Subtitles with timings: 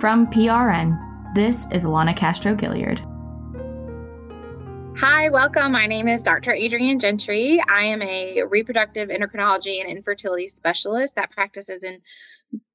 [0.00, 3.00] From PRN, this is Alana Castro Gilliard.
[4.96, 5.72] Hi, welcome.
[5.72, 6.54] My name is Dr.
[6.54, 7.62] Adrienne Gentry.
[7.68, 12.00] I am a reproductive endocrinology and infertility specialist that practices in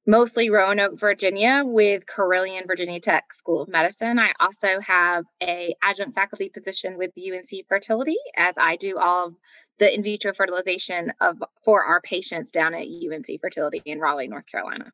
[0.06, 4.20] mostly Roanoke, Virginia, with Carilion Virginia Tech School of Medicine.
[4.20, 9.36] I also have a adjunct faculty position with UNC Fertility, as I do all of
[9.80, 14.46] the in vitro fertilization of for our patients down at UNC Fertility in Raleigh, North
[14.46, 14.92] Carolina.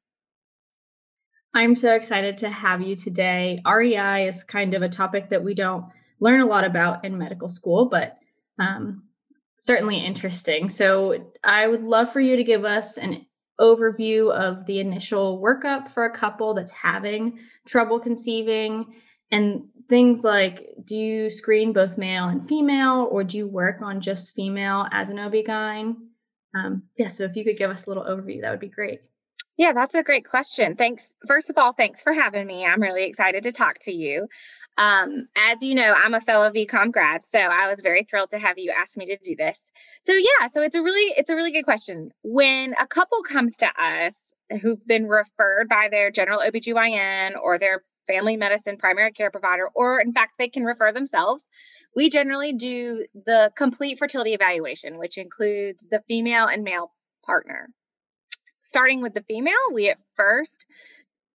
[1.53, 3.61] I'm so excited to have you today.
[3.65, 5.85] REI is kind of a topic that we don't
[6.19, 8.17] learn a lot about in medical school, but
[8.57, 9.03] um,
[9.57, 10.69] certainly interesting.
[10.69, 13.25] So I would love for you to give us an
[13.59, 18.95] overview of the initial workup for a couple that's having trouble conceiving
[19.31, 24.01] and things like do you screen both male and female or do you work on
[24.01, 25.95] just female as an OB-GYN?
[26.55, 29.01] Um, yeah, so if you could give us a little overview, that would be great.
[29.61, 30.75] Yeah, that's a great question.
[30.75, 31.07] Thanks.
[31.27, 32.65] First of all, thanks for having me.
[32.65, 34.27] I'm really excited to talk to you.
[34.79, 38.39] Um, as you know, I'm a fellow VCOM grad, so I was very thrilled to
[38.39, 39.59] have you ask me to do this.
[40.01, 42.09] So yeah, so it's a really it's a really good question.
[42.23, 44.15] When a couple comes to us
[44.63, 49.99] who've been referred by their general OBGYN or their family medicine primary care provider, or
[49.99, 51.47] in fact, they can refer themselves.
[51.95, 56.91] We generally do the complete fertility evaluation, which includes the female and male
[57.23, 57.69] partner.
[58.71, 60.65] Starting with the female, we at first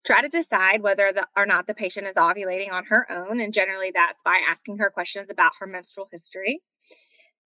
[0.07, 3.41] try to decide whether the, or not the patient is ovulating on her own.
[3.41, 6.63] And generally, that's by asking her questions about her menstrual history.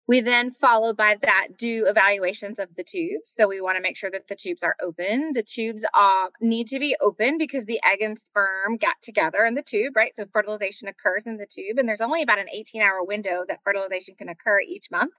[0.07, 3.33] We then, followed by that, do evaluations of the tubes.
[3.39, 5.33] So we want to make sure that the tubes are open.
[5.33, 9.55] The tubes uh, need to be open because the egg and sperm get together in
[9.55, 10.15] the tube, right?
[10.15, 13.65] So fertilization occurs in the tube, and there's only about an 18 hour window that
[13.65, 15.15] fertilization can occur each month.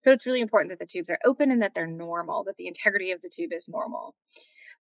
[0.00, 2.68] So it's really important that the tubes are open and that they're normal, that the
[2.68, 4.14] integrity of the tube is normal.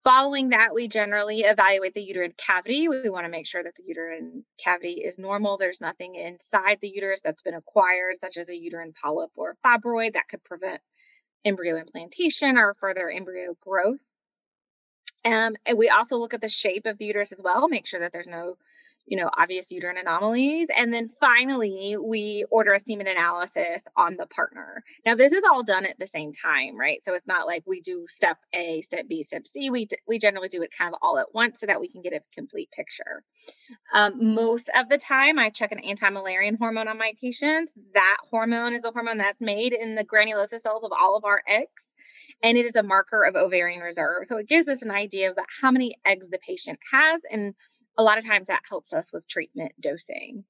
[0.04, 2.88] Following that, we generally evaluate the uterine cavity.
[2.88, 5.58] We want to make sure that the uterine cavity is normal.
[5.58, 10.14] There's nothing inside the uterus that's been acquired, such as a uterine polyp or fibroid,
[10.14, 10.80] that could prevent
[11.44, 14.00] embryo implantation or further embryo growth.
[15.24, 18.00] Um, and we also look at the shape of the uterus as well, make sure
[18.00, 18.58] that there's no
[19.06, 20.68] you know, obvious uterine anomalies.
[20.76, 24.84] And then finally, we order a semen analysis on the partner.
[25.06, 27.04] Now, this is all done at the same time, right?
[27.04, 29.70] So it's not like we do step A, step B, step C.
[29.70, 32.14] We, we generally do it kind of all at once so that we can get
[32.14, 33.24] a complete picture.
[33.94, 37.74] Um, most of the time, I check an anti Müllerian hormone on my patients.
[37.94, 41.42] That hormone is a hormone that's made in the granulosa cells of all of our
[41.48, 41.86] eggs
[42.44, 44.26] and it is a marker of ovarian reserve.
[44.26, 47.56] So it gives us an idea about how many eggs the patient has and
[47.98, 50.44] a lot of times that helps us with treatment dosing.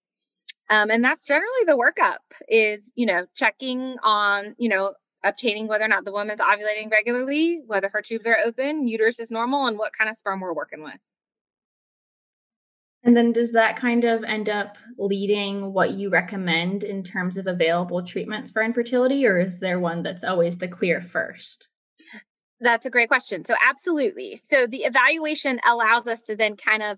[0.69, 2.17] Um, and that's generally the workup
[2.47, 7.61] is, you know, checking on, you know, obtaining whether or not the woman's ovulating regularly,
[7.66, 10.84] whether her tubes are open, uterus is normal, and what kind of sperm we're working
[10.84, 10.97] with.
[13.03, 17.45] And then does that kind of end up leading what you recommend in terms of
[17.45, 21.67] available treatments for infertility, or is there one that's always the clear first?
[22.59, 23.45] That's a great question.
[23.45, 24.39] So, absolutely.
[24.50, 26.97] So, the evaluation allows us to then kind of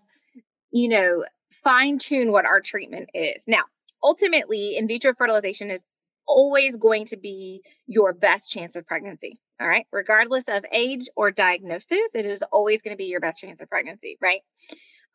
[0.72, 3.44] you know, fine tune what our treatment is.
[3.48, 3.64] Now,
[4.04, 5.82] ultimately, in vitro fertilization is
[6.28, 9.40] always going to be your best chance of pregnancy.
[9.60, 9.88] All right.
[9.92, 13.70] Regardless of age or diagnosis, it is always going to be your best chance of
[13.70, 14.18] pregnancy.
[14.22, 14.42] Right.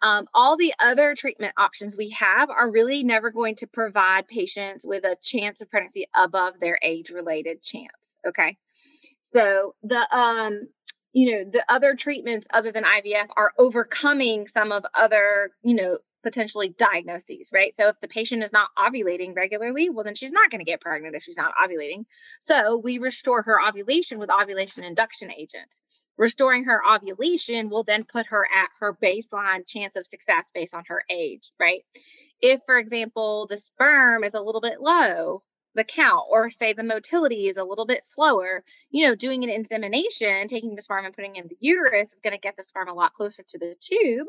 [0.01, 4.85] Um, all the other treatment options we have are really never going to provide patients
[4.85, 7.87] with a chance of pregnancy above their age related chance.
[8.27, 8.57] Okay.
[9.21, 10.69] So the um,
[11.13, 15.99] you know the other treatments other than IVF are overcoming some of other you know
[16.23, 17.75] potentially diagnoses right?
[17.77, 20.81] So if the patient is not ovulating regularly well then she's not going to get
[20.81, 22.05] pregnant if she's not ovulating.
[22.41, 25.81] So we restore her ovulation with ovulation induction agents.
[26.19, 30.85] Restoring her ovulation will then put her at her baseline chance of success based on
[30.87, 31.83] her age right?
[32.41, 35.43] If for example the sperm is a little bit low
[35.75, 39.51] the count or say the motility is a little bit slower, you know, doing an
[39.51, 42.89] insemination, taking the sperm and putting in the uterus is going to get the sperm
[42.89, 44.27] a lot closer to the tube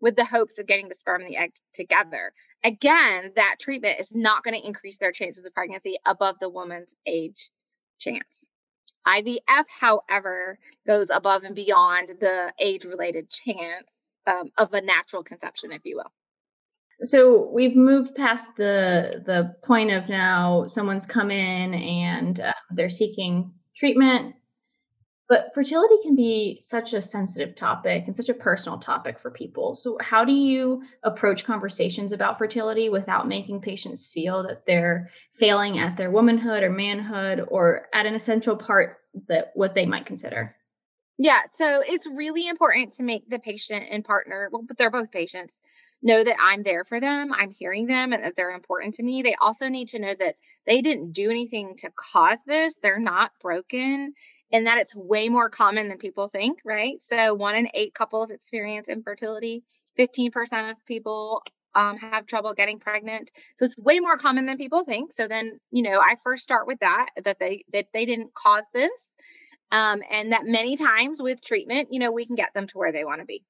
[0.00, 2.32] with the hopes of getting the sperm and the egg together.
[2.64, 6.94] Again, that treatment is not going to increase their chances of pregnancy above the woman's
[7.06, 7.50] age
[7.98, 8.24] chance.
[9.06, 13.86] IVF, however, goes above and beyond the age related chance
[14.26, 16.12] um, of a natural conception, if you will.
[17.02, 22.88] So we've moved past the the point of now someone's come in and uh, they're
[22.88, 24.34] seeking treatment,
[25.28, 29.74] but fertility can be such a sensitive topic and such a personal topic for people.
[29.74, 35.78] So how do you approach conversations about fertility without making patients feel that they're failing
[35.78, 40.54] at their womanhood or manhood or at an essential part that what they might consider?
[41.18, 45.10] Yeah, so it's really important to make the patient and partner, well, but they're both
[45.10, 45.58] patients,
[46.06, 49.22] know that I'm there for them, I'm hearing them, and that they're important to me.
[49.22, 50.36] They also need to know that
[50.66, 54.14] they didn't do anything to cause this, they're not broken,
[54.52, 56.96] and that it's way more common than people think, right?
[57.02, 59.64] So, one in eight couples experience infertility,
[59.98, 61.42] 15% of people
[61.74, 63.30] um, have trouble getting pregnant.
[63.56, 65.12] So it's way more common than people think.
[65.12, 68.64] So then, you know, I first start with that that they that they didn't cause
[68.72, 68.90] this
[69.70, 72.92] um, and that many times with treatment, you know, we can get them to where
[72.92, 73.44] they want to be.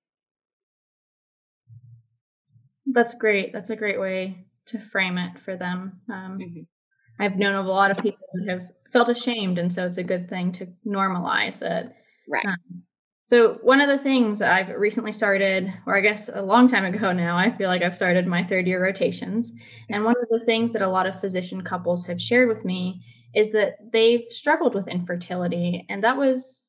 [2.97, 3.53] That's great.
[3.53, 6.01] That's a great way to frame it for them.
[6.11, 7.23] Um, mm-hmm.
[7.23, 10.03] I've known of a lot of people who have felt ashamed, and so it's a
[10.03, 11.93] good thing to normalize it.
[12.27, 12.47] Right.
[12.47, 12.85] Um,
[13.25, 17.13] so one of the things I've recently started, or I guess a long time ago
[17.13, 19.53] now, I feel like I've started my third year rotations.
[19.91, 23.03] And one of the things that a lot of physician couples have shared with me
[23.35, 25.85] is that they've struggled with infertility.
[25.91, 26.63] And that was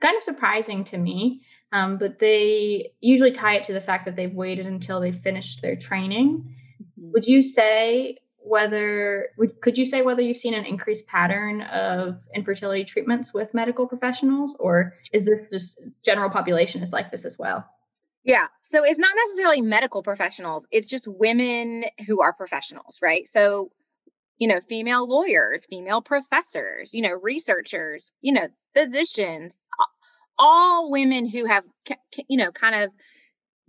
[0.00, 1.42] kind of surprising to me.
[1.74, 5.60] Um, but they usually tie it to the fact that they've waited until they've finished
[5.60, 6.54] their training.
[6.80, 7.12] Mm-hmm.
[7.12, 12.20] Would you say whether would, could you say whether you've seen an increased pattern of
[12.32, 17.36] infertility treatments with medical professionals, or is this just general population is like this as
[17.38, 17.66] well?
[18.22, 18.46] Yeah.
[18.62, 23.26] So it's not necessarily medical professionals, it's just women who are professionals, right?
[23.26, 23.72] So
[24.38, 29.58] you know, female lawyers, female professors, you know, researchers, you know, physicians,
[30.38, 31.64] all women who have,
[32.28, 32.90] you know, kind of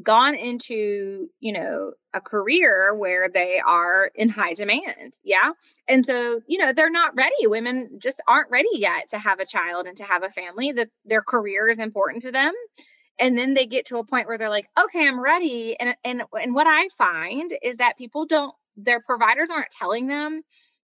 [0.03, 5.13] gone into, you know, a career where they are in high demand.
[5.23, 5.51] Yeah.
[5.87, 7.47] And so, you know, they're not ready.
[7.47, 10.89] Women just aren't ready yet to have a child and to have a family, that
[11.05, 12.53] their career is important to them.
[13.19, 15.79] And then they get to a point where they're like, okay, I'm ready.
[15.79, 20.41] And and and what I find is that people don't their providers aren't telling them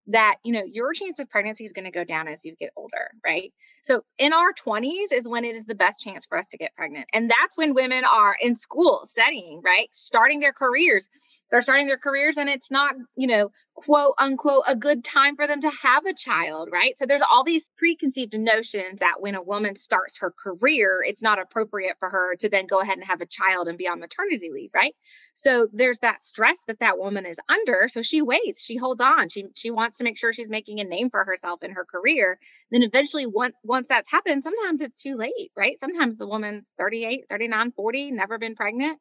[0.07, 2.71] that you know your chance of pregnancy is going to go down as you get
[2.75, 3.53] older right?
[3.83, 6.75] So in our 20s is when it is the best chance for us to get
[6.75, 9.89] pregnant and that's when women are in school studying right?
[9.91, 11.07] Starting their careers
[11.51, 15.47] they're starting their careers and it's not you know quote unquote a good time for
[15.47, 16.97] them to have a child right?
[16.97, 21.39] So there's all these preconceived notions that when a woman starts her career it's not
[21.39, 24.49] appropriate for her to then go ahead and have a child and be on maternity
[24.53, 24.95] leave right?
[25.33, 27.87] So there's that stress that that woman is under.
[27.87, 30.83] So she waits she holds on she she wants to make sure she's making a
[30.83, 32.39] name for herself in her career.
[32.71, 35.79] Then eventually once once that's happened sometimes it's too late right?
[35.79, 38.99] Sometimes the woman's 38 39 40 never been pregnant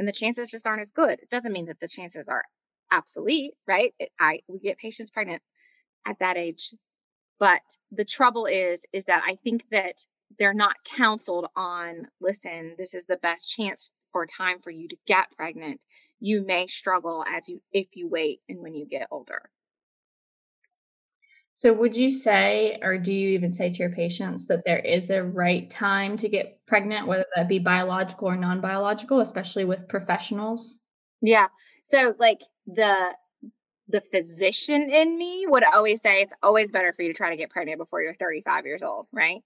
[0.00, 2.42] and the chances just aren't as good it doesn't mean that the chances are
[2.92, 3.94] obsolete, right?
[3.98, 5.42] It, I we get patients pregnant
[6.06, 6.74] at that age.
[7.38, 7.62] But
[7.92, 9.94] the trouble is is that I think that
[10.38, 14.96] they're not counseled on listen, this is the best chance or time for you to
[15.06, 15.80] get pregnant.
[16.20, 19.50] You may struggle as you if you wait and when you get older.
[21.60, 25.10] So, would you say, or do you even say to your patients that there is
[25.10, 29.86] a right time to get pregnant, whether that be biological or non biological, especially with
[29.86, 30.76] professionals?
[31.20, 31.48] Yeah.
[31.84, 33.14] So, like, the
[33.88, 37.36] the physician in me would always say it's always better for you to try to
[37.36, 39.42] get pregnant before you're 35 years old, right?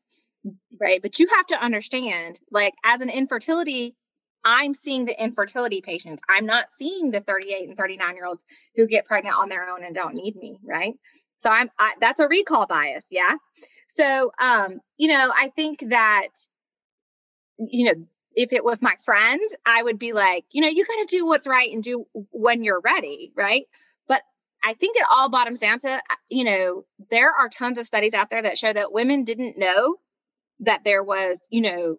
[0.80, 1.02] Right.
[1.02, 3.96] But you have to understand, like, as an infertility,
[4.44, 6.22] I'm seeing the infertility patients.
[6.28, 8.44] I'm not seeing the 38 and 39 year olds
[8.76, 10.94] who get pregnant on their own and don't need me, right?
[11.44, 13.34] So I'm I, that's a recall bias, yeah.
[13.88, 16.28] So um, you know, I think that
[17.58, 21.08] you know if it was my friend, I would be like, you know, you got
[21.08, 23.66] to do what's right and do when you're ready, right?
[24.08, 24.22] But
[24.64, 28.14] I think it all bottoms down to, uh, you know, there are tons of studies
[28.14, 29.96] out there that show that women didn't know
[30.60, 31.96] that there was, you know,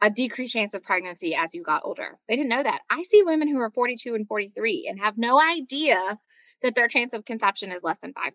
[0.00, 2.18] a decreased chance of pregnancy as you got older.
[2.28, 2.82] They didn't know that.
[2.90, 6.18] I see women who are 42 and 43 and have no idea
[6.66, 8.32] that their chance of conception is less than 5%.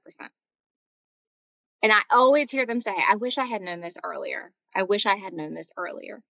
[1.84, 4.52] And I always hear them say, I wish I had known this earlier.
[4.76, 6.22] I wish I had known this earlier.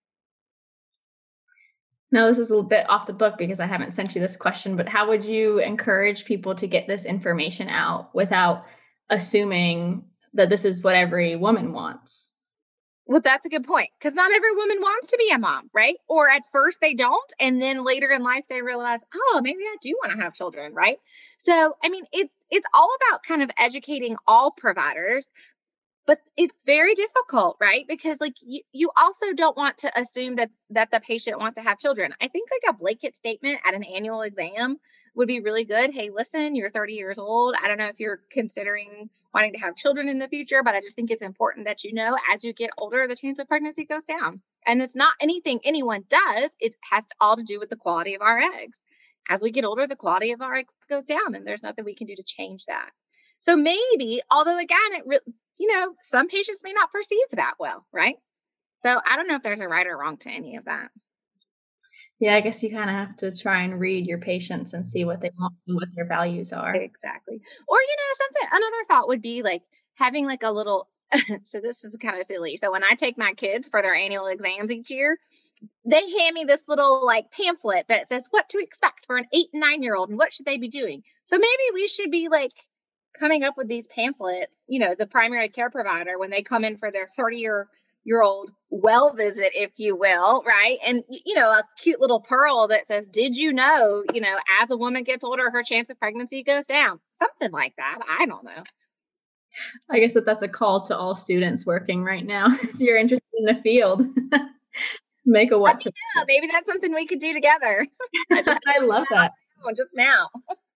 [2.12, 4.36] Now, this is a little bit off the book because I haven't sent you this
[4.36, 8.66] question, but how would you encourage people to get this information out without
[9.10, 12.32] assuming that this is what every woman wants?
[13.06, 15.96] Well, that's a good point because not every woman wants to be a mom, right?
[16.08, 17.34] Or at first they don't.
[17.40, 20.74] And then later in life, they realize, oh, maybe I do want to have children,
[20.74, 20.98] right?
[21.40, 25.28] So, I mean, it, it's all about kind of educating all providers
[26.08, 30.50] but it's very difficult right because like you, you also don't want to assume that
[30.72, 33.84] that the patient wants to have children i think like a blanket statement at an
[33.84, 34.78] annual exam
[35.16, 35.94] would be really good.
[35.94, 37.56] Hey listen you're 30 years old.
[37.62, 40.82] I don't know if you're considering wanting to have children in the future but i
[40.82, 43.86] just think it's important that you know as you get older the chance of pregnancy
[43.86, 44.42] goes down.
[44.66, 46.52] And it's not anything anyone does.
[46.60, 48.78] It has all to do with the quality of our eggs.
[49.30, 51.96] As we get older the quality of our eggs goes down and there's nothing we
[51.96, 52.90] can do to change that.
[53.42, 57.86] So maybe, although again, it re- you know, some patients may not perceive that well,
[57.92, 58.16] right?
[58.80, 60.90] So I don't know if there's a right or wrong to any of that.
[62.22, 65.06] Yeah, I guess you kind of have to try and read your patients and see
[65.06, 66.76] what they want and what their values are.
[66.76, 67.42] Exactly.
[67.68, 69.64] Or, you know, something, another thought would be like
[69.96, 70.88] having like a little,
[71.44, 72.58] so this is kind of silly.
[72.58, 75.18] So when I take my kids for their annual exams each year,
[75.84, 79.48] they hand me this little like pamphlet that says what to expect for an eight
[79.52, 81.02] and nine year old and what should they be doing.
[81.26, 82.52] So maybe we should be like
[83.20, 86.78] coming up with these pamphlets, you know, the primary care provider when they come in
[86.78, 87.68] for their 30 year
[88.04, 90.78] year old well visit, if you will, right?
[90.86, 94.72] And, you know, a cute little pearl that says, Did you know, you know, as
[94.72, 97.00] a woman gets older, her chance of pregnancy goes down?
[97.20, 98.00] Something like that.
[98.08, 98.64] I don't know.
[99.90, 102.48] I guess that that's a call to all students working right now.
[102.64, 104.04] if you're interested in the field,
[105.26, 105.84] make a what.
[105.86, 107.86] Yeah, maybe that's something we could do together.
[108.32, 109.32] I, I love that.
[109.76, 110.30] Just now.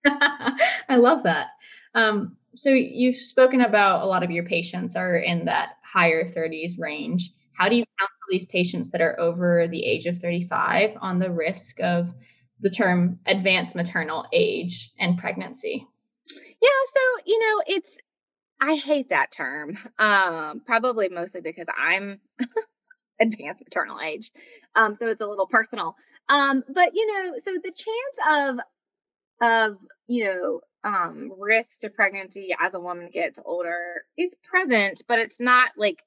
[0.06, 1.48] I love that.
[1.96, 6.74] Um, so you've spoken about a lot of your patients are in that higher 30s
[6.78, 7.32] range.
[7.58, 11.32] How do you counsel these patients that are over the age of 35 on the
[11.32, 12.14] risk of
[12.60, 15.88] the term advanced maternal age and pregnancy?
[16.62, 17.98] Yeah, so you know, it's
[18.60, 19.78] I hate that term.
[20.00, 22.20] Um, probably mostly because I'm
[23.20, 24.32] advanced maternal age.
[24.76, 25.96] Um, so it's a little personal.
[26.28, 28.60] Um, but you know, so the chance of
[29.42, 35.20] of you know um, risk to pregnancy as a woman gets older is present, but
[35.20, 36.04] it's not like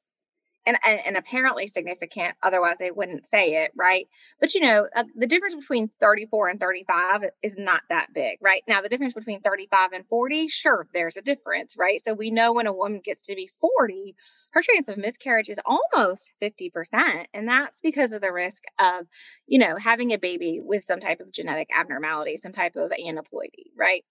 [0.69, 0.77] and,
[1.07, 2.35] and, apparently significant.
[2.43, 4.07] Otherwise, they wouldn't say it, right?
[4.39, 8.63] But you know, uh, the difference between 34 and 35 is not that big, right?
[8.69, 12.03] Now, the difference between 35 and 40, sure, there's a difference, right?
[12.05, 14.15] So we know when a woman gets to be 40,
[14.51, 17.27] her chance of miscarriage is almost 50%.
[17.35, 19.07] And that's because of the risk of,
[19.47, 23.71] you know, having a baby with some type of genetic abnormality, some type of aneuploidy,
[23.77, 24.05] right?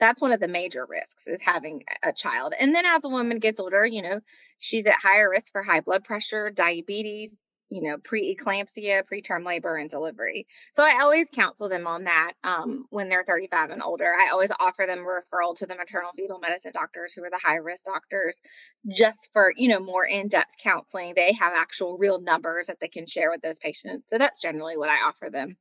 [0.00, 2.54] that's one of the major risks is having a child.
[2.58, 4.20] And then as a woman gets older, you know,
[4.58, 7.36] she's at higher risk for high blood pressure, diabetes,
[7.70, 10.46] you know, preeclampsia, preterm labor, and delivery.
[10.72, 14.12] So I always counsel them on that um, when they're 35 and older.
[14.12, 17.56] I always offer them referral to the maternal fetal medicine doctors who are the high
[17.56, 18.40] risk doctors
[18.88, 21.12] just for, you know, more in depth counseling.
[21.14, 24.06] They have actual real numbers that they can share with those patients.
[24.08, 25.56] So that's generally what I offer them.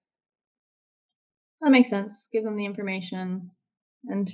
[1.61, 2.27] That makes sense.
[2.31, 3.51] Give them the information
[4.05, 4.31] and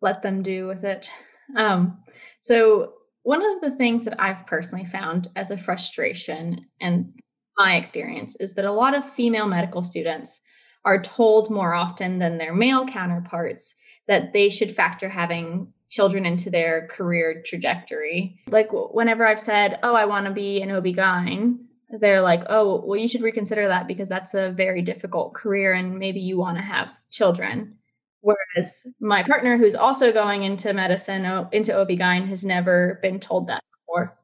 [0.00, 1.08] let them do with it.
[1.56, 1.98] Um,
[2.40, 7.12] so, one of the things that I've personally found as a frustration and
[7.58, 10.40] my experience is that a lot of female medical students
[10.84, 13.74] are told more often than their male counterparts
[14.08, 18.40] that they should factor having children into their career trajectory.
[18.48, 21.58] Like whenever I've said, "Oh, I want to be an OB/GYN,"
[22.00, 25.98] they're like, "Oh, well you should reconsider that because that's a very difficult career and
[25.98, 27.76] maybe you want to have children."
[28.22, 33.64] Whereas my partner, who's also going into medicine, into OB-GYN, has never been told that
[33.72, 34.16] before.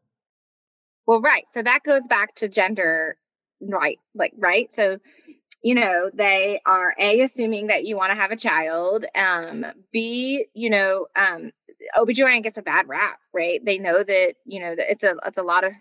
[1.06, 1.44] Well, right.
[1.52, 3.16] So that goes back to gender,
[3.60, 3.98] right?
[4.14, 4.70] Like, right.
[4.72, 4.98] So,
[5.62, 9.06] you know, they are A, assuming that you want to have a child.
[9.14, 11.52] Um, B, you know, um,
[11.96, 13.60] OB/GYN gets a bad rap, right?
[13.64, 15.72] They know that, you know, that it's a, it's a lot of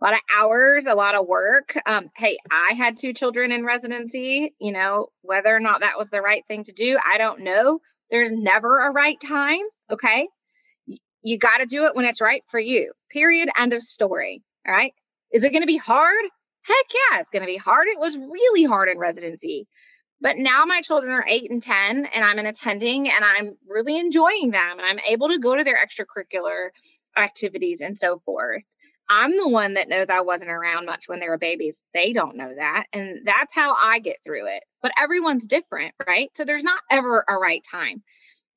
[0.00, 1.74] a lot of hours, a lot of work.
[1.86, 4.54] Um, hey, I had two children in residency.
[4.60, 7.80] You know, whether or not that was the right thing to do, I don't know.
[8.10, 9.62] There's never a right time.
[9.90, 10.28] Okay.
[11.22, 12.92] You got to do it when it's right for you.
[13.10, 13.48] Period.
[13.58, 14.42] End of story.
[14.66, 14.92] All right.
[15.32, 16.24] Is it going to be hard?
[16.62, 17.88] Heck yeah, it's going to be hard.
[17.88, 19.66] It was really hard in residency.
[20.20, 23.96] But now my children are eight and 10, and I'm in attending and I'm really
[23.96, 26.70] enjoying them, and I'm able to go to their extracurricular
[27.16, 28.64] activities and so forth.
[29.10, 31.80] I'm the one that knows I wasn't around much when they were babies.
[31.94, 32.84] They don't know that.
[32.92, 34.64] And that's how I get through it.
[34.82, 36.30] But everyone's different, right?
[36.34, 38.02] So there's not ever a right time.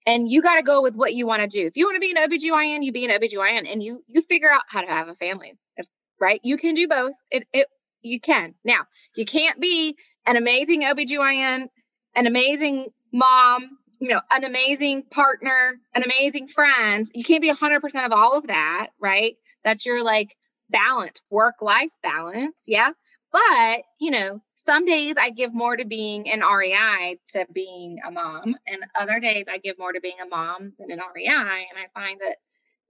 [0.06, 1.68] And you got to go with what you want to do.
[1.68, 4.52] If you want to be an OBGYN, you be an OBGYN and you you figure
[4.52, 5.54] out how to have a family.
[5.78, 5.86] If,
[6.20, 6.40] right?
[6.44, 7.14] You can do both.
[7.30, 7.68] It it
[8.02, 8.56] you can.
[8.66, 11.68] Now, you can't be an amazing OBGYN,
[12.16, 17.06] an amazing mom, you know, an amazing partner, an amazing friend.
[17.14, 19.36] You can't be 100% of all of that, right?
[19.64, 20.36] That's your like
[20.72, 22.56] balance, work life balance.
[22.66, 22.92] Yeah.
[23.32, 28.12] But, you know, some days I give more to being an REI to being a
[28.12, 31.28] mom, and other days I give more to being a mom than an REI.
[31.28, 32.38] And I find that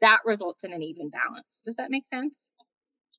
[0.02, 1.62] that results in an even balance.
[1.64, 2.34] Does that make sense?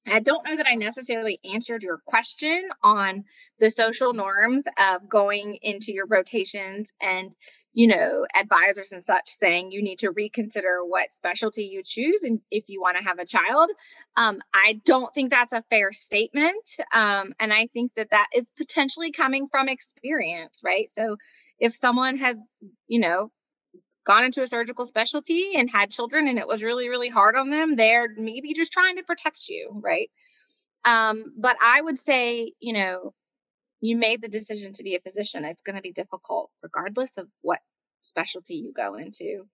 [0.06, 3.24] I don't know that I necessarily answered your question on
[3.58, 7.34] the social norms of going into your rotations and
[7.74, 12.40] you know, advisors and such saying you need to reconsider what specialty you choose and
[12.50, 13.70] if you want to have a child.
[14.16, 16.68] Um, I don't think that's a fair statement.
[16.92, 20.90] Um, and I think that that is potentially coming from experience, right?
[20.90, 21.16] So
[21.58, 22.36] if someone has,
[22.88, 23.30] you know,
[24.04, 27.50] gone into a surgical specialty and had children and it was really, really hard on
[27.50, 30.10] them, they're maybe just trying to protect you, right?
[30.84, 33.14] Um, but I would say, you know,
[33.80, 35.44] you made the decision to be a physician.
[35.44, 37.60] It's going to be difficult regardless of what
[38.00, 39.44] specialty you go into.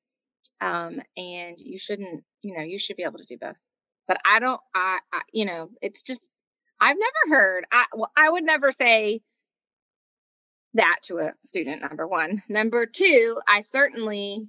[0.61, 3.57] Um, and you shouldn't, you know, you should be able to do both.
[4.07, 6.23] But I don't, I, I you know, it's just,
[6.81, 9.21] I've never heard, I, well, I would never say
[10.75, 12.43] that to a student, number one.
[12.49, 14.47] Number two, I certainly,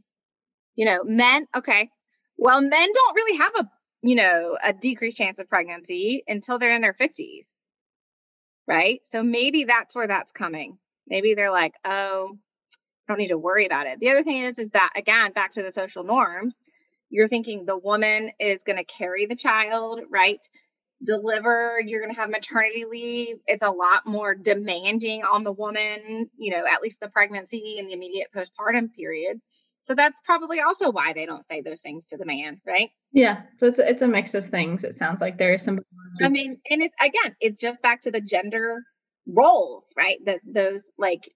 [0.76, 1.90] you know, men, okay,
[2.38, 3.70] well, men don't really have a,
[4.02, 7.46] you know, a decreased chance of pregnancy until they're in their 50s.
[8.68, 9.02] Right.
[9.06, 10.78] So maybe that's where that's coming.
[11.08, 12.38] Maybe they're like, oh,
[13.08, 14.00] I don't need to worry about it.
[14.00, 16.60] The other thing is, is that again, back to the social norms,
[17.10, 20.40] you're thinking the woman is going to carry the child, right?
[21.04, 23.38] Deliver, you're going to have maternity leave.
[23.48, 27.88] It's a lot more demanding on the woman, you know, at least the pregnancy and
[27.88, 29.40] the immediate postpartum period.
[29.82, 32.90] So that's probably also why they don't say those things to the man, right?
[33.14, 34.84] Yeah, so it's it's a mix of things.
[34.84, 35.80] It sounds like there is some.
[36.22, 38.84] I mean, and it's again, it's just back to the gender
[39.26, 40.18] roles, right?
[40.24, 41.28] The, those like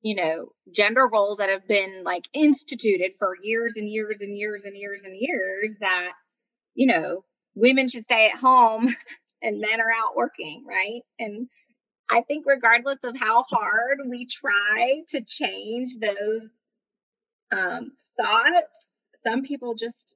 [0.00, 4.64] you know gender roles that have been like instituted for years and years and years
[4.64, 6.12] and years and years that
[6.74, 7.24] you know
[7.56, 8.94] women should stay at home
[9.42, 11.02] and men are out working, right?
[11.18, 11.48] And
[12.08, 16.50] I think regardless of how hard we try to change those
[17.50, 18.68] um, thoughts,
[19.14, 20.14] some people just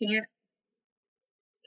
[0.00, 0.26] can't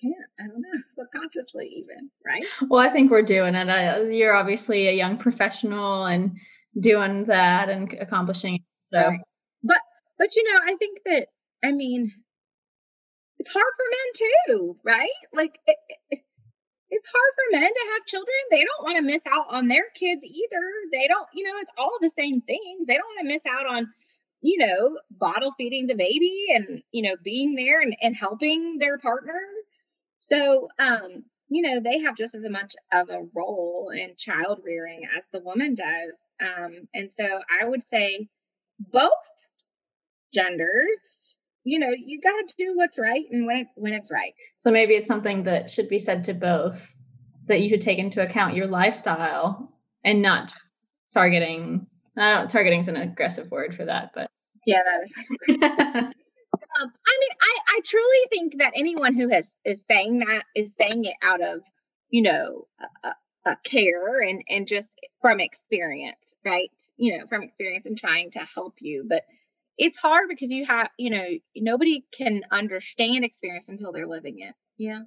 [0.01, 0.15] can't.
[0.39, 2.43] I don't know, subconsciously even, right?
[2.67, 3.69] Well, I think we're doing it.
[3.69, 6.37] Uh, you're obviously a young professional and
[6.79, 8.55] doing that and accomplishing.
[8.55, 9.19] It, so, right.
[9.63, 9.79] but
[10.17, 11.27] but you know, I think that
[11.63, 12.11] I mean,
[13.39, 15.09] it's hard for men too, right?
[15.33, 15.59] Like.
[15.67, 15.77] It,
[16.09, 16.19] it,
[16.91, 18.37] it's hard for men to have children.
[18.51, 20.63] They don't want to miss out on their kids either.
[20.93, 22.85] They don't, you know, it's all the same things.
[22.87, 23.87] They don't want to miss out on
[24.45, 28.99] you know, bottle feeding the baby and, you know, being there and, and helping their
[28.99, 29.41] partner.
[30.19, 35.01] So, um, you know, they have just as much of a role in child rearing
[35.17, 36.19] as the woman does.
[36.39, 38.27] Um, and so I would say
[38.79, 39.11] both
[40.31, 41.19] genders,
[41.65, 44.33] you know, you got to do what's right and when it, when it's right.
[44.57, 46.93] So maybe it's something that should be said to both
[47.47, 49.73] that you should take into account your lifestyle
[50.03, 50.51] and not
[51.13, 54.29] targeting uh, targeting is an aggressive word for that, but
[54.65, 55.13] yeah, that is.
[55.49, 56.13] um,
[57.07, 61.05] I mean, I I truly think that anyone who has is saying that is saying
[61.05, 61.61] it out of
[62.09, 62.67] you know
[63.03, 63.09] a,
[63.51, 66.71] a care and and just from experience, right?
[66.95, 69.23] You know, from experience and trying to help you, but
[69.77, 74.55] it's hard because you have you know nobody can understand experience until they're living it.
[74.77, 75.01] Yeah.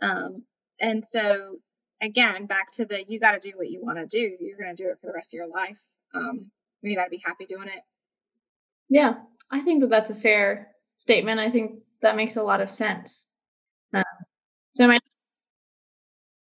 [0.00, 0.44] Um,
[0.80, 1.56] and so
[2.00, 4.36] again, back to the you got to do what you want to do.
[4.40, 5.76] You're going to do it for the rest of your life.
[6.14, 6.50] Um,
[6.82, 7.82] you got to be happy doing it.
[8.88, 9.14] Yeah,
[9.50, 11.40] I think that that's a fair statement.
[11.40, 13.26] I think that makes a lot of sense.
[13.92, 14.02] Uh,
[14.72, 14.98] so my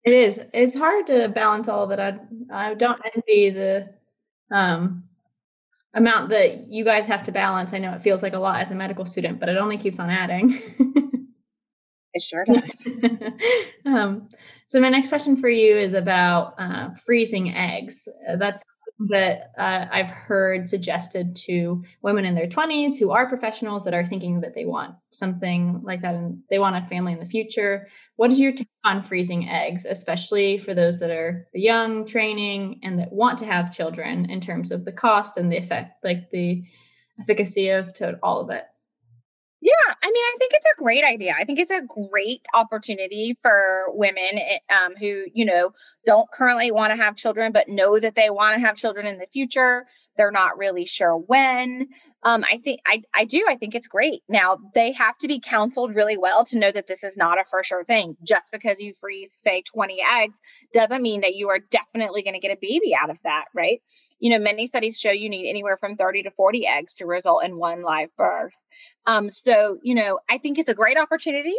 [0.05, 0.41] it is.
[0.53, 2.01] It's hard to balance all of it.
[2.01, 3.91] I I don't envy the
[4.55, 5.05] um,
[5.95, 7.73] amount that you guys have to balance.
[7.73, 9.99] I know it feels like a lot as a medical student, but it only keeps
[9.99, 10.61] on adding.
[12.15, 12.89] it sure does.
[13.87, 14.29] um,
[14.67, 18.09] so my next question for you is about uh, freezing eggs.
[18.39, 18.63] That's
[19.09, 24.07] that uh, I've heard suggested to women in their 20s who are professionals that are
[24.07, 27.89] thinking that they want something like that and they want a family in the future.
[28.23, 32.97] What is your take on freezing eggs, especially for those that are young, training, and
[33.01, 36.63] that want to have children in terms of the cost and the effect, like the
[37.21, 38.63] efficacy of to all of it?
[39.65, 41.35] Yeah, I mean, I think it's a great idea.
[41.39, 45.71] I think it's a great opportunity for women eh, um, who, you know,
[46.05, 49.19] don't currently want to have children, but know that they want to have children in
[49.19, 49.87] the future.
[50.17, 51.91] They're not really sure when.
[52.25, 53.47] Um, I think I, I do.
[53.49, 54.23] I think it's great.
[54.29, 57.45] Now they have to be counseled really well to know that this is not a
[57.45, 58.17] for sure thing.
[58.27, 60.35] Just because you freeze, say, 20 eggs
[60.73, 63.81] doesn't mean that you are definitely going to get a baby out of that, right?
[64.19, 67.45] You know, many studies show you need anywhere from 30 to 40 eggs to result
[67.45, 68.57] in one live birth.
[69.07, 71.57] Um, so, you know, I think it's a great opportunity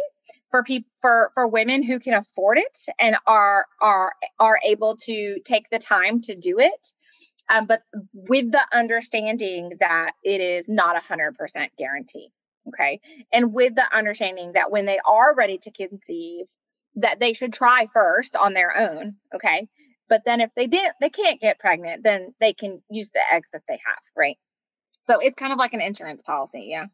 [0.50, 5.40] for people for for women who can afford it and are are are able to
[5.44, 6.86] take the time to do it
[7.52, 12.30] um, but with the understanding that it is not a hundred percent guarantee
[12.68, 13.00] okay
[13.32, 16.46] and with the understanding that when they are ready to conceive
[16.96, 19.68] that they should try first on their own okay
[20.08, 23.48] but then if they didn't they can't get pregnant then they can use the eggs
[23.52, 24.36] that they have right
[25.04, 26.86] so it's kind of like an insurance policy yeah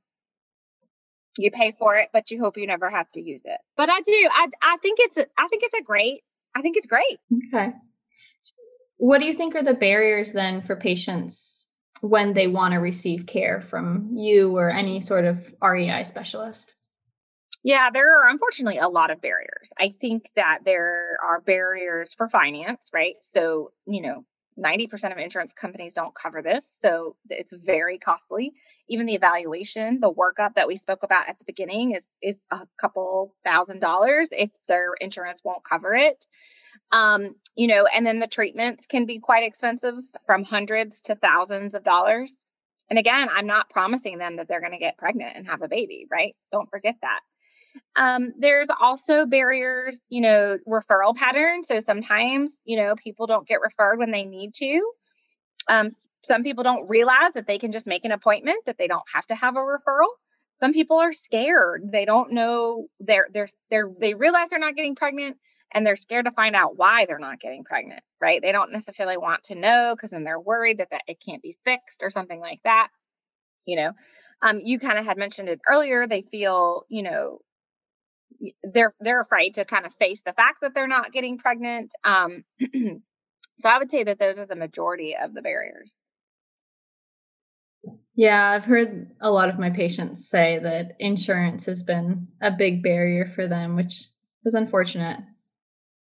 [1.39, 3.59] you pay for it, but you hope you never have to use it.
[3.77, 4.29] But I do.
[4.31, 6.23] I I think it's I think it's a great.
[6.55, 7.19] I think it's great.
[7.55, 7.73] Okay.
[8.97, 11.69] What do you think are the barriers then for patients
[12.01, 16.75] when they want to receive care from you or any sort of REI specialist?
[17.63, 19.73] Yeah, there are unfortunately a lot of barriers.
[19.79, 23.17] I think that there are barriers for finance, right?
[23.21, 24.25] So, you know,
[24.59, 26.67] 90% of insurance companies don't cover this.
[26.83, 28.53] So it's very costly.
[28.89, 32.61] Even the evaluation, the workup that we spoke about at the beginning is, is a
[32.79, 36.25] couple thousand dollars if their insurance won't cover it.
[36.93, 39.97] Um, you know, and then the treatments can be quite expensive
[40.27, 42.35] from hundreds to thousands of dollars.
[42.89, 45.69] And again, I'm not promising them that they're going to get pregnant and have a
[45.69, 46.35] baby, right?
[46.51, 47.21] Don't forget that.
[47.97, 51.69] Um, there's also barriers, you know, referral patterns.
[51.69, 54.93] So sometimes, you know, people don't get referred when they need to.
[55.69, 55.89] Um,
[56.23, 59.27] some people don't realize that they can just make an appointment, that they don't have
[59.27, 60.09] to have a referral.
[60.55, 61.89] Some people are scared.
[61.91, 65.39] They don't know they're they're they're they realize they're not getting pregnant
[65.73, 68.43] and they're scared to find out why they're not getting pregnant, right?
[68.43, 71.57] They don't necessarily want to know because then they're worried that, that it can't be
[71.65, 72.89] fixed or something like that.
[73.67, 73.93] You know,
[74.43, 76.07] um, you kind of had mentioned it earlier.
[76.07, 77.39] They feel, you know,
[78.63, 81.95] they're they're afraid to kind of face the fact that they're not getting pregnant.
[82.05, 85.95] Um, so I would say that those are the majority of the barriers.
[88.15, 92.83] Yeah, I've heard a lot of my patients say that insurance has been a big
[92.83, 94.09] barrier for them, which
[94.45, 95.21] is unfortunate.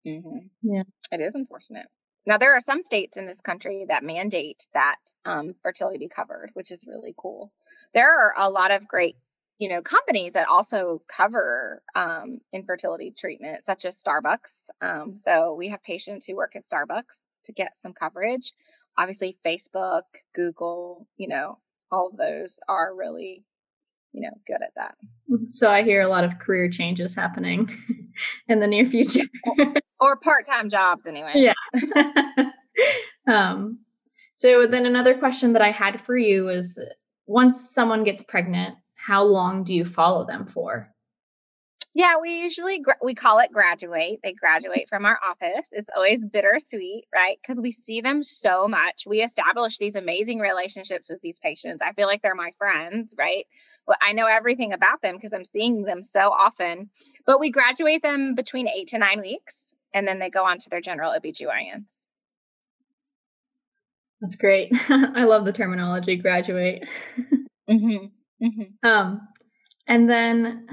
[0.07, 0.47] Mm-hmm.
[0.63, 1.87] Yeah, it is unfortunate.
[2.27, 6.51] Now there are some states in this country that mandate that um, fertility be covered,
[6.55, 7.53] which is really cool.
[7.95, 9.17] There are a lot of great
[9.59, 15.69] you know companies that also cover um, infertility treatment such as starbucks um, so we
[15.69, 18.53] have patients who work at starbucks to get some coverage.
[18.99, 20.03] Obviously facebook
[20.35, 21.59] google you know
[21.91, 23.45] all of those are really
[24.13, 24.95] you know good at that.
[25.49, 27.69] So i hear a lot of career changes happening
[28.49, 29.27] in the near future.
[29.99, 31.33] Or part-time jobs anyway.
[31.35, 31.55] Yeah.
[33.27, 33.79] Um
[34.37, 36.79] so then another question that i had for you is
[37.27, 40.89] once someone gets pregnant how long do you follow them for?
[41.95, 44.19] Yeah, we usually we call it graduate.
[44.23, 45.69] They graduate from our office.
[45.73, 47.39] It's always bittersweet, right?
[47.41, 49.05] Because we see them so much.
[49.07, 51.81] We establish these amazing relationships with these patients.
[51.83, 53.47] I feel like they're my friends, right?
[53.87, 56.91] Well, I know everything about them because I'm seeing them so often.
[57.25, 59.55] But we graduate them between eight to nine weeks,
[59.95, 61.85] and then they go on to their general OBGYN.
[64.21, 64.71] That's great.
[64.91, 66.83] I love the terminology graduate.
[67.71, 68.07] mm-hmm.
[68.43, 68.89] Mm-hmm.
[68.89, 69.21] Um,
[69.87, 70.67] and then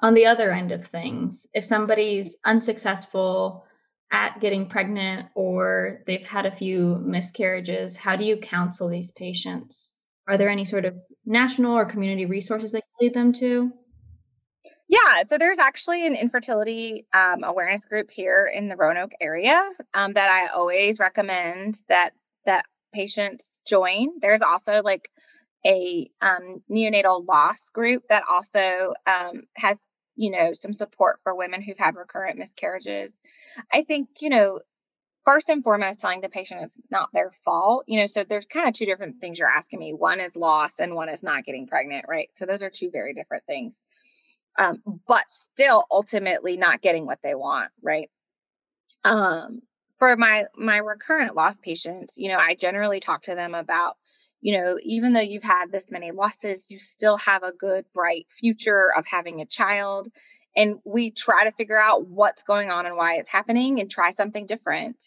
[0.00, 3.64] on the other end of things, if somebody's unsuccessful
[4.12, 9.94] at getting pregnant or they've had a few miscarriages, how do you counsel these patients?
[10.28, 10.94] Are there any sort of
[11.26, 13.72] national or community resources that you lead them to?
[14.88, 20.12] Yeah, so there's actually an infertility um, awareness group here in the Roanoke area um,
[20.12, 22.10] that I always recommend that
[22.46, 24.20] that patients join.
[24.20, 25.08] There's also like
[25.66, 29.84] a um, neonatal loss group that also um, has
[30.16, 33.12] you know some support for women who've had recurrent miscarriages.
[33.72, 34.60] I think you know
[35.24, 38.68] first and foremost telling the patient it's not their fault you know so there's kind
[38.68, 39.92] of two different things you're asking me.
[39.92, 42.28] One is loss and one is not getting pregnant right?
[42.34, 43.80] So those are two very different things.
[44.56, 48.10] Um, but still ultimately not getting what they want right?
[49.02, 49.62] Um,
[49.98, 53.96] for my my recurrent loss patients you know i generally talk to them about
[54.44, 58.26] you know, even though you've had this many losses, you still have a good, bright
[58.28, 60.08] future of having a child.
[60.54, 64.10] And we try to figure out what's going on and why it's happening and try
[64.10, 65.02] something different.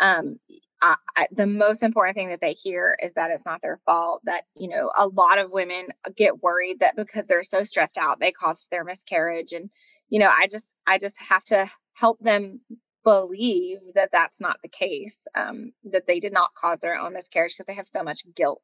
[0.00, 0.38] Um,
[0.80, 4.22] I, I, the most important thing that they hear is that it's not their fault.
[4.24, 8.20] That, you know, a lot of women get worried that because they're so stressed out,
[8.20, 9.52] they caused their miscarriage.
[9.52, 9.68] And,
[10.08, 12.62] you know, I just, I just have to help them
[13.04, 17.54] believe that that's not the case, um, that they did not cause their own miscarriage
[17.54, 18.62] because they have so much guilt.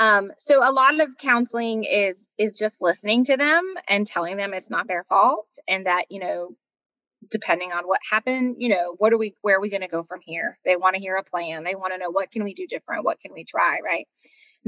[0.00, 4.54] Um, so a lot of counseling is is just listening to them and telling them
[4.54, 6.50] it's not their fault and that you know
[7.30, 10.04] depending on what happened you know what are we where are we going to go
[10.04, 10.56] from here?
[10.64, 11.64] They want to hear a plan.
[11.64, 13.04] They want to know what can we do different?
[13.04, 13.78] What can we try?
[13.84, 14.06] Right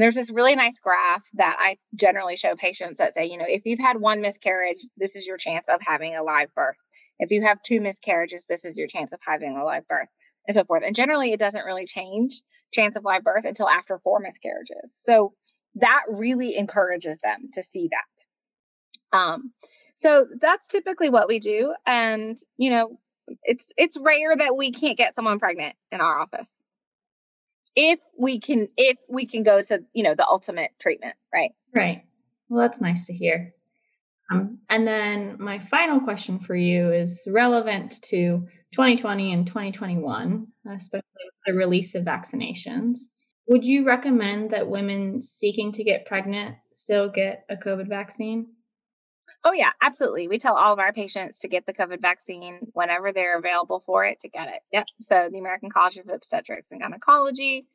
[0.00, 3.62] there's this really nice graph that i generally show patients that say you know if
[3.64, 6.76] you've had one miscarriage this is your chance of having a live birth
[7.20, 10.08] if you have two miscarriages, this is your chance of having a live birth
[10.48, 10.82] and so forth.
[10.84, 12.40] And generally, it doesn't really change
[12.72, 14.90] chance of live birth until after four miscarriages.
[14.94, 15.34] So
[15.76, 19.16] that really encourages them to see that.
[19.18, 19.52] Um,
[19.94, 21.74] so that's typically what we do.
[21.86, 22.98] And, you know,
[23.44, 26.50] it's it's rare that we can't get someone pregnant in our office.
[27.76, 31.52] If we can if we can go to, you know, the ultimate treatment, right?
[31.74, 32.02] Right.
[32.48, 33.54] Well, that's nice to hear.
[34.30, 41.02] Um, and then my final question for you is relevant to 2020 and 2021, especially
[41.46, 42.98] the release of vaccinations.
[43.48, 48.46] Would you recommend that women seeking to get pregnant still get a COVID vaccine?
[49.42, 50.28] Oh, yeah, absolutely.
[50.28, 54.04] We tell all of our patients to get the COVID vaccine whenever they're available for
[54.04, 54.60] it to get it.
[54.72, 54.86] Yep.
[55.00, 57.66] So, the American College of Obstetrics and Gynecology,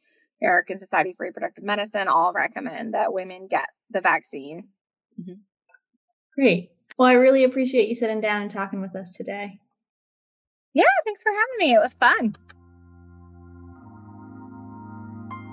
[0.42, 4.68] American Society for Reproductive Medicine all recommend that women get the vaccine.
[5.20, 5.34] Mm-hmm.
[6.36, 6.70] Great.
[7.00, 9.60] Well, I really appreciate you sitting down and talking with us today.
[10.74, 11.74] Yeah, thanks for having me.
[11.74, 12.34] It was fun.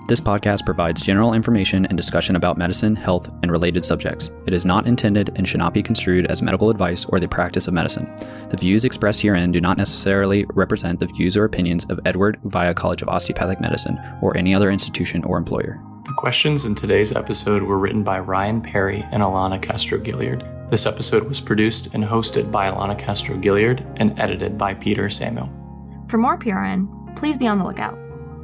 [0.05, 4.31] This podcast provides general information and discussion about medicine, health, and related subjects.
[4.45, 7.69] It is not intended and should not be construed as medical advice or the practice
[7.69, 8.13] of medicine.
[8.49, 12.73] The views expressed herein do not necessarily represent the views or opinions of Edward Via
[12.73, 15.81] College of Osteopathic Medicine or any other institution or employer.
[16.03, 20.69] The questions in today's episode were written by Ryan Perry and Alana Castro Gilliard.
[20.69, 25.49] This episode was produced and hosted by Alana Castro Gilliard and edited by Peter Samuel.
[26.09, 28.02] For more PRN, please be on the lookout.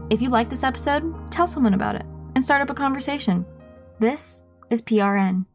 [0.10, 3.46] If you like this episode, tell someone about it and start up a conversation.
[4.00, 4.42] This
[4.72, 5.46] is PRN.